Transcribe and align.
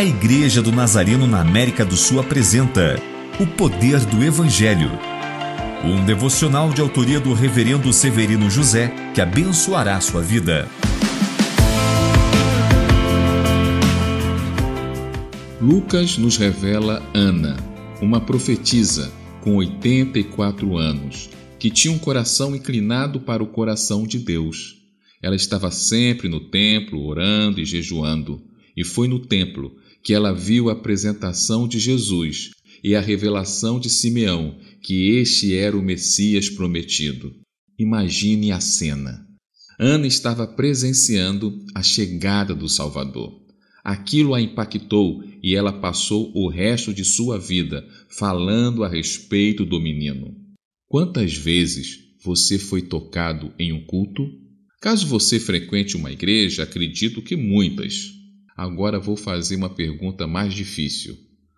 A 0.00 0.02
Igreja 0.02 0.62
do 0.62 0.72
Nazareno 0.72 1.26
na 1.26 1.42
América 1.42 1.84
do 1.84 1.94
Sul 1.94 2.20
apresenta 2.20 2.98
O 3.38 3.46
Poder 3.46 4.00
do 4.06 4.24
Evangelho. 4.24 4.90
Um 5.84 6.02
devocional 6.06 6.70
de 6.70 6.80
autoria 6.80 7.20
do 7.20 7.34
Reverendo 7.34 7.92
Severino 7.92 8.48
José 8.48 8.90
que 9.14 9.20
abençoará 9.20 10.00
sua 10.00 10.22
vida. 10.22 10.66
Lucas 15.60 16.16
nos 16.16 16.38
revela 16.38 17.02
Ana, 17.12 17.58
uma 18.00 18.22
profetisa 18.22 19.12
com 19.42 19.56
84 19.56 20.78
anos, 20.78 21.28
que 21.58 21.68
tinha 21.68 21.92
um 21.92 21.98
coração 21.98 22.56
inclinado 22.56 23.20
para 23.20 23.42
o 23.42 23.46
coração 23.46 24.04
de 24.04 24.18
Deus. 24.18 24.78
Ela 25.22 25.36
estava 25.36 25.70
sempre 25.70 26.26
no 26.26 26.40
templo, 26.40 27.04
orando 27.04 27.60
e 27.60 27.66
jejuando, 27.66 28.48
e 28.80 28.84
foi 28.84 29.06
no 29.06 29.18
templo 29.18 29.76
que 30.02 30.14
ela 30.14 30.32
viu 30.32 30.70
a 30.70 30.72
apresentação 30.72 31.68
de 31.68 31.78
Jesus 31.78 32.52
e 32.82 32.94
a 32.94 33.00
revelação 33.00 33.78
de 33.78 33.90
Simeão 33.90 34.58
que 34.82 35.10
este 35.18 35.54
era 35.54 35.76
o 35.76 35.82
Messias 35.82 36.48
prometido. 36.48 37.30
Imagine 37.78 38.52
a 38.52 38.58
cena. 38.58 39.26
Ana 39.78 40.06
estava 40.06 40.46
presenciando 40.46 41.62
a 41.74 41.82
chegada 41.82 42.54
do 42.54 42.70
Salvador. 42.70 43.38
Aquilo 43.84 44.34
a 44.34 44.40
impactou 44.40 45.22
e 45.42 45.54
ela 45.54 45.74
passou 45.74 46.32
o 46.34 46.48
resto 46.48 46.94
de 46.94 47.04
sua 47.04 47.38
vida 47.38 47.86
falando 48.08 48.82
a 48.82 48.88
respeito 48.88 49.66
do 49.66 49.78
menino. 49.78 50.34
Quantas 50.88 51.34
vezes 51.34 51.98
você 52.24 52.58
foi 52.58 52.80
tocado 52.80 53.52
em 53.58 53.74
um 53.74 53.84
culto? 53.84 54.26
Caso 54.80 55.06
você 55.06 55.38
frequente 55.38 55.98
uma 55.98 56.10
igreja, 56.10 56.62
acredito 56.62 57.20
que 57.20 57.36
muitas. 57.36 58.19
Agora 58.60 59.00
vou 59.00 59.16
fazer 59.16 59.56
uma 59.56 59.70
pergunta 59.70 60.26
mais 60.26 60.52
difícil. 60.52 61.16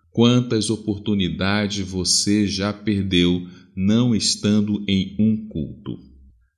Quantas 0.09 0.69
oportunidades 0.69 1.85
você 1.85 2.47
já 2.47 2.71
perdeu 2.71 3.45
não 3.75 4.15
estando 4.15 4.81
em 4.87 5.13
um 5.19 5.49
culto? 5.49 5.99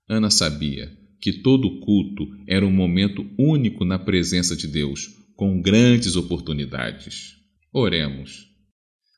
Ana 0.07 0.29
sabia 0.29 0.95
que 1.19 1.33
todo 1.33 1.79
culto 1.79 2.27
era 2.47 2.63
um 2.63 2.71
momento 2.71 3.25
único 3.39 3.83
na 3.83 3.97
presença 3.97 4.55
de 4.55 4.67
Deus, 4.67 5.09
com 5.35 5.59
grandes 5.59 6.15
oportunidades. 6.15 7.37
Oremos. 7.73 8.45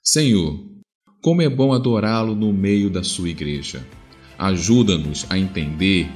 Senhor, 0.02 0.58
como 1.22 1.42
é 1.42 1.50
bom 1.50 1.74
adorá-lo 1.74 2.36
no 2.36 2.54
meio 2.54 2.90
da 2.90 3.04
sua 3.04 3.28
igreja. 3.28 3.86
Ajuda-nos 4.40 5.30
a 5.30 5.38
entender 5.38 6.08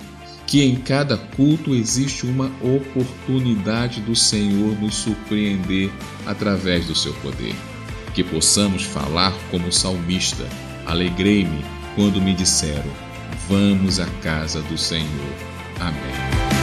que 0.52 0.62
em 0.62 0.76
cada 0.76 1.16
culto 1.16 1.74
existe 1.74 2.26
uma 2.26 2.52
oportunidade 2.62 4.02
do 4.02 4.14
Senhor 4.14 4.78
nos 4.82 4.96
surpreender 4.96 5.90
através 6.26 6.88
do 6.88 6.94
seu 6.94 7.14
poder. 7.22 7.56
Que 8.14 8.22
possamos 8.22 8.84
falar 8.84 9.34
como 9.50 9.72
salmista: 9.72 10.46
Alegrei-me 10.86 11.64
quando 11.96 12.20
me 12.20 12.34
disseram: 12.34 12.92
Vamos 13.48 13.98
à 13.98 14.08
casa 14.22 14.62
do 14.64 14.78
Senhor. 14.78 15.34
Amém. 15.80 16.61